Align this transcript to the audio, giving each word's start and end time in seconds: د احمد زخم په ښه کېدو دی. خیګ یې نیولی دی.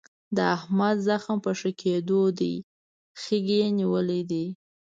د 0.35 0.37
احمد 0.55 0.95
زخم 1.07 1.37
په 1.45 1.51
ښه 1.59 1.71
کېدو 1.81 2.21
دی. 2.39 2.55
خیګ 3.21 3.45
یې 3.57 3.67
نیولی 3.79 4.21
دی. 4.31 4.45